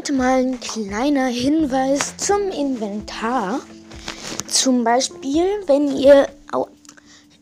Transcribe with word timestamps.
heute 0.00 0.12
mal 0.14 0.38
ein 0.38 0.60
kleiner 0.60 1.26
Hinweis 1.26 2.16
zum 2.16 2.50
Inventar. 2.58 3.60
Zum 4.46 4.82
Beispiel, 4.82 5.44
wenn 5.66 5.94
ihr 5.94 6.26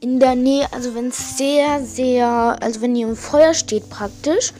in 0.00 0.18
der 0.18 0.34
Nähe, 0.34 0.66
also 0.72 0.92
wenn 0.96 1.06
es 1.06 1.38
sehr, 1.38 1.80
sehr, 1.84 2.26
also 2.60 2.80
wenn 2.80 2.96
ihr 2.96 3.06
im 3.06 3.14
Feuer 3.14 3.54
steht 3.54 3.88
praktisch 3.90 4.52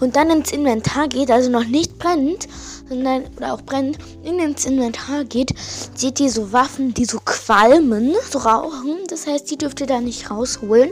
und 0.00 0.16
dann 0.16 0.30
ins 0.30 0.50
Inventar 0.50 1.08
geht, 1.08 1.30
also 1.30 1.50
noch 1.50 1.66
nicht 1.66 1.98
brennt, 1.98 2.48
sondern 2.88 3.24
oder 3.36 3.52
auch 3.52 3.60
brennt, 3.60 3.98
ins 4.24 4.64
Inventar 4.64 5.24
geht, 5.24 5.52
seht 5.94 6.18
ihr 6.20 6.30
so 6.30 6.54
Waffen, 6.54 6.94
die 6.94 7.04
so 7.04 7.18
qualmen, 7.22 8.14
so 8.30 8.38
rauchen. 8.38 8.96
Das 9.10 9.26
heißt, 9.26 9.50
die 9.50 9.58
dürft 9.58 9.82
ihr 9.82 9.86
da 9.86 10.00
nicht 10.00 10.30
rausholen, 10.30 10.88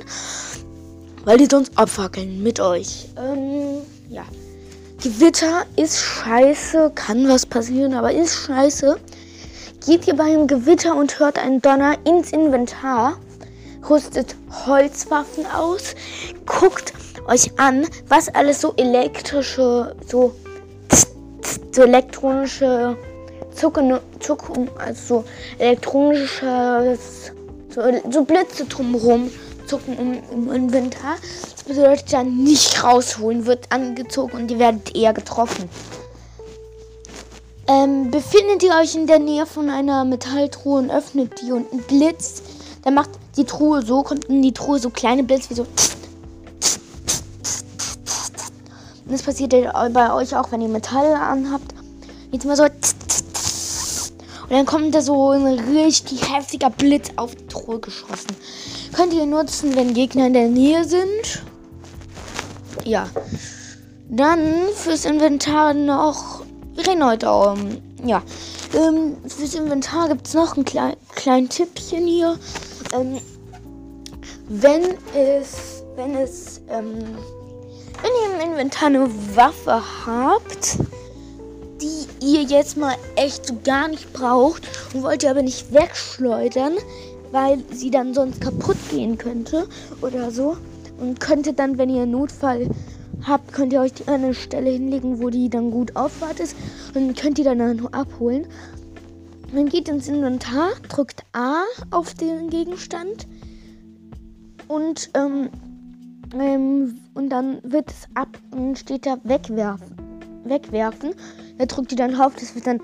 weil 1.24 1.38
die 1.38 1.48
sonst 1.50 1.72
abfackeln 1.78 2.42
mit 2.42 2.60
euch. 2.60 3.08
Ähm, 3.16 3.80
ja. 4.10 4.24
Gewitter 5.04 5.66
ist 5.76 5.98
scheiße, 5.98 6.92
kann 6.94 7.28
was 7.28 7.44
passieren, 7.44 7.92
aber 7.92 8.10
ist 8.10 8.46
scheiße. 8.46 8.96
Geht 9.84 10.06
ihr 10.06 10.16
beim 10.16 10.46
Gewitter 10.46 10.96
und 10.96 11.18
hört 11.18 11.38
einen 11.38 11.60
Donner 11.60 11.98
ins 12.06 12.32
Inventar, 12.32 13.18
rüstet 13.90 14.34
Holzwaffen 14.64 15.44
aus, 15.44 15.94
guckt 16.46 16.94
euch 17.26 17.50
an, 17.58 17.86
was 18.08 18.34
alles 18.34 18.62
so 18.62 18.72
elektrische, 18.78 19.94
so, 20.06 20.34
so 21.70 21.82
elektronische 21.82 22.96
Zucken, 23.54 24.00
Zucken, 24.20 24.70
also 24.78 25.16
so 25.16 25.24
elektronisches, 25.58 27.30
so, 27.68 27.82
so 28.10 28.24
Blitze 28.24 28.64
drumherum 28.64 29.30
zucken 29.66 29.98
im, 29.98 30.22
im 30.32 30.52
Inventar. 30.52 31.16
Das 31.52 31.64
bedeutet 31.64 32.12
dann 32.12 32.44
nicht 32.44 32.82
rausholen, 32.82 33.46
wird 33.46 33.70
angezogen 33.70 34.36
und 34.36 34.50
ihr 34.50 34.58
werdet 34.58 34.94
eher 34.94 35.12
getroffen. 35.12 35.68
Ähm, 37.66 38.10
befindet 38.10 38.62
ihr 38.62 38.74
euch 38.80 38.94
in 38.94 39.06
der 39.06 39.18
Nähe 39.18 39.46
von 39.46 39.70
einer 39.70 40.04
Metalltruhe 40.04 40.80
und 40.80 40.90
öffnet 40.90 41.40
die 41.40 41.52
und 41.52 41.72
ein 41.72 41.78
Blitz, 41.78 42.42
dann 42.82 42.94
macht 42.94 43.10
die 43.36 43.44
Truhe 43.44 43.82
so, 43.82 44.02
kommt 44.02 44.26
in 44.26 44.42
die 44.42 44.52
Truhe 44.52 44.78
so 44.78 44.90
kleine 44.90 45.22
Blitz 45.22 45.48
wie 45.48 45.54
so. 45.54 45.62
Und 49.06 49.12
das 49.12 49.22
passiert 49.22 49.52
bei 49.52 50.12
euch 50.12 50.36
auch, 50.36 50.52
wenn 50.52 50.60
ihr 50.60 50.68
Metall 50.68 51.14
anhabt. 51.14 51.74
Jetzt 52.30 52.44
mal 52.44 52.56
so. 52.56 52.64
Und 54.44 54.50
dann 54.50 54.66
kommt 54.66 54.94
da 54.94 55.00
so 55.00 55.30
ein 55.30 55.46
richtig 55.46 56.30
heftiger 56.32 56.70
Blitz 56.70 57.10
auf 57.16 57.34
die 57.34 57.46
Truhe 57.46 57.80
geschossen. 57.80 58.36
Könnt 58.92 59.14
ihr 59.14 59.26
nutzen, 59.26 59.74
wenn 59.74 59.94
Gegner 59.94 60.26
in 60.26 60.34
der 60.34 60.48
Nähe 60.48 60.84
sind. 60.84 61.42
Ja. 62.84 63.08
Dann 64.10 64.54
fürs 64.74 65.06
Inventar 65.06 65.72
noch. 65.72 66.44
Wir 66.74 66.86
reden 66.86 67.04
heute 67.04 67.30
um. 67.32 67.78
Ja. 68.04 68.22
Ähm, 68.74 69.16
fürs 69.26 69.54
Inventar 69.54 70.08
gibt 70.08 70.26
es 70.26 70.34
noch 70.34 70.56
ein 70.56 70.64
klein, 70.64 70.96
kleinen 71.14 71.48
Tippchen 71.48 72.06
hier. 72.06 72.38
Ähm, 72.92 73.18
wenn 74.48 74.82
es. 75.14 75.82
Wenn 75.96 76.16
es. 76.16 76.60
Ähm, 76.68 76.98
wenn 78.02 78.10
ihr 78.20 78.44
im 78.44 78.50
Inventar 78.50 78.88
eine 78.88 79.08
Waffe 79.34 79.82
habt, 80.04 80.78
ihr 82.24 82.42
jetzt 82.42 82.76
mal 82.76 82.94
echt 83.16 83.46
so 83.46 83.56
gar 83.64 83.88
nicht 83.88 84.12
braucht 84.12 84.62
und 84.92 85.02
wollt 85.02 85.22
ihr 85.22 85.30
aber 85.30 85.42
nicht 85.42 85.72
wegschleudern, 85.72 86.74
weil 87.32 87.58
sie 87.72 87.90
dann 87.90 88.14
sonst 88.14 88.40
kaputt 88.40 88.76
gehen 88.90 89.18
könnte 89.18 89.68
oder 90.00 90.30
so. 90.30 90.56
Und 90.98 91.20
könnte 91.20 91.52
dann, 91.52 91.76
wenn 91.76 91.90
ihr 91.90 92.02
einen 92.02 92.12
Notfall 92.12 92.68
habt, 93.26 93.52
könnt 93.52 93.72
ihr 93.72 93.80
euch 93.80 93.94
die 93.94 94.06
eine 94.06 94.32
Stelle 94.32 94.70
hinlegen, 94.70 95.20
wo 95.20 95.28
die 95.28 95.50
dann 95.50 95.70
gut 95.70 95.96
aufwart 95.96 96.40
ist. 96.40 96.56
Und 96.94 97.16
könnt 97.16 97.38
ihr 97.38 97.44
dann 97.44 97.76
nur 97.76 97.92
abholen. 97.92 98.46
Man 99.52 99.68
geht 99.68 99.88
ins 99.88 100.08
Inventar, 100.08 100.70
drückt 100.88 101.24
A 101.32 101.62
auf 101.90 102.14
den 102.14 102.50
Gegenstand 102.50 103.26
und, 104.68 105.10
ähm, 105.14 105.48
ähm, 106.34 106.96
und 107.14 107.28
dann 107.28 107.58
wird 107.62 107.90
es 107.90 108.08
ab 108.14 108.36
und 108.50 108.78
steht 108.78 109.06
da 109.06 109.18
wegwerfen. 109.22 110.03
Wegwerfen. 110.44 111.14
Da 111.58 111.66
drückt 111.66 111.92
ihr 111.92 111.98
dann 111.98 112.14
auf, 112.20 112.34
das 112.34 112.54
wird 112.54 112.66
dann 112.66 112.80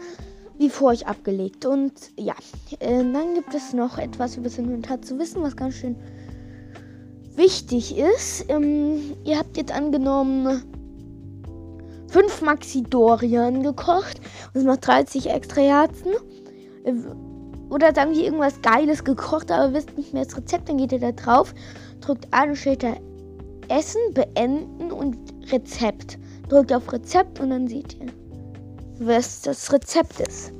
wie 0.58 0.68
vor 0.68 0.90
euch 0.90 1.06
abgelegt. 1.06 1.64
Und 1.64 1.92
ja, 2.18 2.34
äh, 2.80 2.98
dann 2.98 3.34
gibt 3.34 3.54
es 3.54 3.72
noch 3.72 3.98
etwas 3.98 4.36
über 4.36 4.44
das 4.44 4.58
Inventar 4.58 5.00
zu 5.02 5.18
wissen, 5.18 5.42
was 5.42 5.56
ganz 5.56 5.74
schön 5.74 5.96
wichtig 7.36 7.96
ist. 7.96 8.44
Ähm, 8.48 9.16
ihr 9.24 9.38
habt 9.38 9.56
jetzt 9.56 9.72
angenommen 9.72 10.62
fünf 12.08 12.42
Maxidorian 12.42 13.62
gekocht 13.62 14.20
und 14.52 14.64
macht 14.64 14.86
30 14.86 15.30
extra 15.30 15.62
Herzen. 15.62 16.12
Äh, 16.84 16.92
oder 17.70 17.94
sagen 17.94 18.12
wir 18.12 18.24
irgendwas 18.24 18.60
Geiles 18.62 19.04
gekocht, 19.04 19.50
aber 19.50 19.72
wisst 19.72 19.96
nicht 19.96 20.12
mehr 20.12 20.24
das 20.24 20.36
Rezept, 20.36 20.68
dann 20.68 20.76
geht 20.76 20.92
ihr 20.92 20.98
da 20.98 21.12
drauf, 21.12 21.54
drückt 22.00 22.26
an 22.32 22.50
und 22.50 22.56
steht 22.56 22.82
da 22.82 22.94
Essen, 23.68 24.00
Beenden 24.12 24.90
und 24.90 25.16
Rezept. 25.52 26.18
Drückt 26.50 26.72
auf 26.74 26.92
Rezept 26.92 27.40
und 27.40 27.48
dann 27.48 27.66
seht 27.66 27.96
ihr 27.98 28.12
was 29.00 29.40
das 29.40 29.72
Rezept 29.72 30.20
ist. 30.20 30.52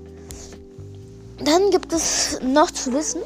Dann 1.44 1.70
gibt 1.70 1.92
es 1.92 2.40
noch 2.42 2.70
zu 2.70 2.92
wissen, 2.92 3.20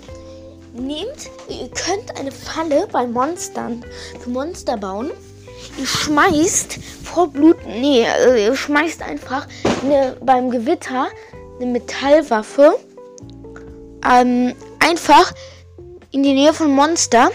nehmt, 0.74 1.30
ihr 1.48 1.68
könnt 1.68 2.18
eine 2.18 2.32
Falle 2.32 2.88
bei 2.90 3.06
Monstern 3.06 3.84
für 4.20 4.30
Monster 4.30 4.76
bauen. 4.76 5.10
Ihr 5.78 5.86
schmeißt 5.86 6.78
vor 7.04 7.28
Blut, 7.28 7.56
nee, 7.66 8.06
also 8.06 8.34
ihr 8.34 8.54
schmeißt 8.54 9.02
einfach 9.02 9.46
eine, 9.82 10.16
beim 10.20 10.50
Gewitter 10.50 11.06
eine 11.60 11.70
Metallwaffe 11.70 12.76
ähm, 14.04 14.52
einfach 14.80 15.32
in 16.10 16.22
die 16.22 16.34
Nähe 16.34 16.52
von 16.52 16.70
Monster. 16.70 17.30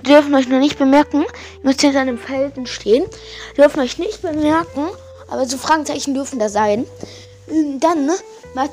Die 0.00 0.10
dürfen 0.10 0.34
euch 0.34 0.48
noch 0.48 0.58
nicht 0.58 0.78
bemerken. 0.78 1.22
Ihr 1.22 1.64
müsst 1.64 1.80
hinter 1.80 2.00
einem 2.00 2.18
Felsen 2.18 2.66
stehen. 2.66 3.04
Die 3.52 3.60
dürfen 3.60 3.80
euch 3.80 3.98
nicht 3.98 4.22
bemerken. 4.22 4.88
Aber 5.28 5.46
so 5.46 5.56
Fragezeichen 5.56 6.14
dürfen 6.14 6.38
da 6.38 6.48
sein. 6.48 6.86
Und 7.46 7.80
dann 7.80 8.06
ne, 8.06 8.14
macht. 8.54 8.70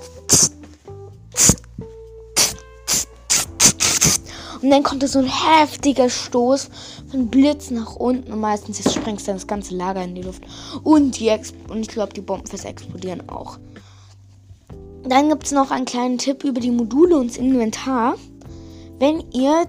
Und 4.62 4.70
dann 4.70 4.84
kommt 4.84 5.02
da 5.02 5.08
so 5.08 5.20
ein 5.20 5.26
heftiger 5.26 6.10
Stoß 6.10 6.70
von 7.10 7.28
Blitz 7.30 7.72
nach 7.72 7.96
unten. 7.96 8.32
Und 8.32 8.40
meistens 8.40 8.94
sprengst 8.94 9.28
dann 9.28 9.36
das 9.36 9.48
ganze 9.48 9.76
Lager 9.76 10.04
in 10.04 10.16
die 10.16 10.22
Luft. 10.22 10.44
Und, 10.84 11.20
die 11.20 11.32
und 11.68 11.82
ich 11.82 11.88
glaube, 11.88 12.14
die 12.14 12.22
Bomben 12.22 12.48
fürs 12.48 12.66
explodieren 12.66 13.28
auch. 13.30 13.58
Dann 15.04 15.30
gibt 15.30 15.46
es 15.46 15.52
noch 15.52 15.72
einen 15.72 15.86
kleinen 15.86 16.20
Tipp 16.20 16.44
über 16.44 16.62
die 16.62 16.70
Module 16.70 17.18
und 17.18 17.32
das 17.32 17.38
Inventar. 17.38 18.16
Wenn 19.00 19.24
ihr 19.32 19.66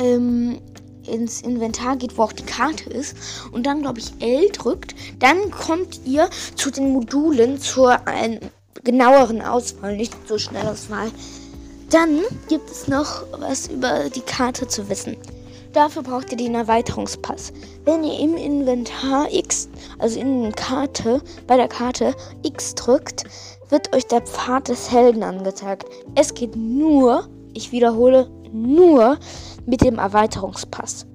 ähm, 0.00 0.58
ins 1.06 1.42
Inventar 1.42 1.96
geht, 1.96 2.16
wo 2.16 2.22
auch 2.22 2.32
die 2.32 2.44
Karte 2.44 2.90
ist 2.90 3.16
und 3.52 3.66
dann, 3.66 3.82
glaube 3.82 4.00
ich, 4.00 4.12
L 4.20 4.48
drückt, 4.50 4.94
dann 5.18 5.50
kommt 5.50 6.00
ihr 6.04 6.28
zu 6.56 6.70
den 6.70 6.92
Modulen 6.92 7.60
zur 7.60 8.06
einen 8.06 8.40
genaueren 8.84 9.42
Auswahl, 9.42 9.96
nicht 9.96 10.14
so 10.28 10.38
schnell 10.38 10.66
Auswahl. 10.66 11.10
Dann 11.90 12.20
gibt 12.48 12.70
es 12.70 12.86
noch 12.86 13.24
was 13.32 13.68
über 13.68 14.08
die 14.10 14.20
Karte 14.20 14.68
zu 14.68 14.88
wissen. 14.88 15.16
Dafür 15.72 16.02
braucht 16.02 16.30
ihr 16.32 16.36
den 16.36 16.54
Erweiterungspass. 16.54 17.52
Wenn 17.84 18.02
ihr 18.02 18.18
im 18.18 18.36
Inventar 18.36 19.32
X, 19.32 19.68
also 19.98 20.18
in 20.18 20.42
der 20.42 20.52
Karte, 20.52 21.22
bei 21.46 21.56
der 21.56 21.68
Karte 21.68 22.14
X 22.42 22.74
drückt, 22.74 23.24
wird 23.68 23.94
euch 23.94 24.06
der 24.06 24.22
Pfad 24.22 24.68
des 24.68 24.90
Helden 24.90 25.22
angezeigt. 25.22 25.84
Es 26.16 26.34
geht 26.34 26.56
nur, 26.56 27.28
ich 27.54 27.70
wiederhole, 27.70 28.28
nur 28.52 29.18
mit 29.66 29.82
dem 29.82 29.98
Erweiterungspass. 29.98 31.06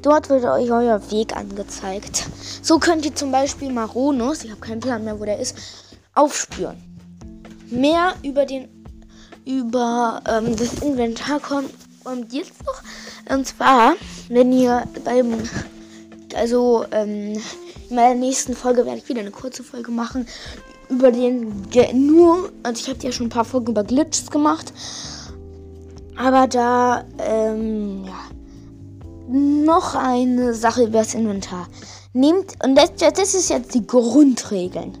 Dort 0.00 0.30
wird 0.30 0.44
euch 0.44 0.70
euer 0.70 1.10
Weg 1.10 1.36
angezeigt. 1.36 2.26
So 2.62 2.78
könnt 2.78 3.04
ihr 3.04 3.14
zum 3.14 3.30
Beispiel 3.30 3.70
Maronus, 3.70 4.44
ich 4.44 4.50
habe 4.50 4.60
keinen 4.60 4.80
Plan 4.80 5.04
mehr, 5.04 5.20
wo 5.20 5.24
der 5.24 5.38
ist, 5.38 5.56
aufspüren. 6.14 6.76
Mehr 7.70 8.14
über 8.22 8.46
den 8.46 8.68
über 9.44 10.22
ähm, 10.28 10.56
das 10.56 10.74
Inventar 10.82 11.40
kommt, 11.40 11.70
jetzt 12.30 12.64
noch. 12.64 12.82
Und 13.34 13.46
zwar, 13.46 13.94
wenn 14.28 14.52
ihr 14.52 14.84
beim 15.04 15.42
also 16.34 16.84
ähm, 16.92 17.40
in 17.88 17.96
meiner 17.96 18.14
nächsten 18.14 18.54
Folge 18.54 18.86
werde 18.86 18.98
ich 18.98 19.08
wieder 19.08 19.20
eine 19.20 19.30
kurze 19.30 19.62
Folge 19.62 19.90
machen 19.90 20.26
über 20.88 21.10
den 21.10 21.66
nur, 21.92 22.50
also 22.62 22.80
ich 22.80 22.88
habe 22.88 22.98
ja 23.02 23.12
schon 23.12 23.26
ein 23.26 23.30
paar 23.30 23.44
Folgen 23.44 23.68
über 23.68 23.84
Glitches 23.84 24.30
gemacht, 24.30 24.72
aber 26.16 26.46
da, 26.46 27.04
ähm, 27.18 28.04
ja. 28.04 28.20
Noch 29.28 29.94
eine 29.94 30.52
Sache 30.52 30.84
über 30.84 30.98
das 30.98 31.14
Inventar. 31.14 31.66
Nehmt, 32.12 32.52
und 32.62 32.74
das, 32.74 32.92
das 32.96 33.34
ist 33.34 33.48
jetzt 33.48 33.72
die 33.74 33.86
Grundregeln. 33.86 34.98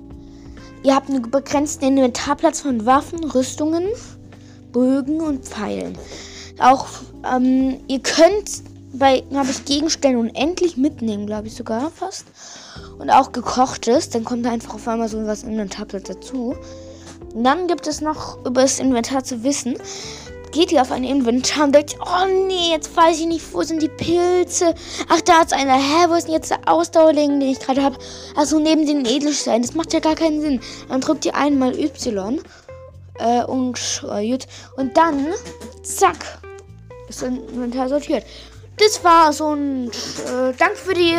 Ihr 0.84 0.94
habt 0.94 1.10
einen 1.10 1.30
begrenzten 1.30 1.84
Inventarplatz 1.84 2.60
von 2.60 2.86
Waffen, 2.86 3.22
Rüstungen, 3.24 3.88
Bögen 4.72 5.20
und 5.20 5.44
Pfeilen. 5.44 5.98
Auch, 6.58 6.86
ähm, 7.30 7.80
ihr 7.88 8.00
könnt 8.00 8.62
bei 8.92 9.24
habe 9.34 9.50
ich 9.50 9.64
Gegenstände 9.64 10.18
unendlich 10.18 10.76
mitnehmen, 10.76 11.26
glaube 11.26 11.46
ich 11.48 11.54
sogar 11.54 11.90
fast. 11.90 12.26
Und 12.98 13.10
auch 13.10 13.32
gekochtes, 13.32 14.10
dann 14.10 14.24
kommt 14.24 14.46
einfach 14.46 14.74
auf 14.74 14.86
einmal 14.86 15.08
so 15.08 15.24
was 15.26 15.42
in 15.42 15.58
ein 15.58 15.70
Tablet 15.70 16.08
dazu. 16.08 16.54
Und 17.34 17.44
dann 17.44 17.66
gibt 17.66 17.86
es 17.86 18.00
noch 18.00 18.38
über 18.44 18.62
das 18.62 18.78
Inventar 18.78 19.24
zu 19.24 19.42
wissen. 19.42 19.76
Geht 20.52 20.70
ihr 20.70 20.82
auf 20.82 20.92
ein 20.92 21.02
Inventar 21.02 21.64
und 21.64 21.74
denkt, 21.74 21.96
oh 22.00 22.26
nee, 22.46 22.72
jetzt 22.72 22.94
weiß 22.94 23.20
ich 23.20 23.26
nicht, 23.26 23.54
wo 23.54 23.62
sind 23.62 23.80
die 23.80 23.88
Pilze? 23.88 24.74
Ach, 25.08 25.22
da 25.22 25.40
ist 25.40 25.54
einer. 25.54 25.76
Hä, 25.76 26.08
wo 26.08 26.14
ist 26.14 26.26
denn 26.26 26.34
jetzt 26.34 26.50
der 26.50 26.60
Ausdauerling, 26.66 27.40
den 27.40 27.48
ich 27.50 27.58
gerade 27.58 27.82
habe? 27.82 27.96
Also 28.36 28.58
neben 28.58 28.86
den 28.86 29.06
Edelsteinen. 29.06 29.62
Das 29.62 29.74
macht 29.74 29.94
ja 29.94 30.00
gar 30.00 30.14
keinen 30.14 30.42
Sinn. 30.42 30.60
Dann 30.88 31.00
drückt 31.00 31.24
ihr 31.24 31.34
einmal 31.34 31.74
Y 31.78 32.38
äh, 33.18 33.44
und, 33.44 34.04
äh, 34.10 34.38
und 34.76 34.94
dann, 34.94 35.28
zack, 35.82 36.18
ist 37.08 37.22
das 37.22 37.28
Inventar 37.28 37.88
sortiert. 37.88 38.26
Das 38.76 39.02
war 39.02 39.32
so 39.32 39.54
ein 39.54 39.88
äh, 39.88 40.52
Dank 40.58 40.76
für 40.76 40.92
die 40.92 41.18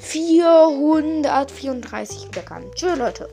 434 0.00 2.28
Wiedergaben. 2.28 2.70
Tschüss, 2.74 2.98
Leute. 2.98 3.30